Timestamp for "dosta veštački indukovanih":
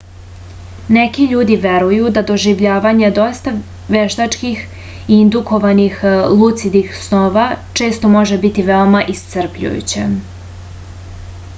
3.19-6.01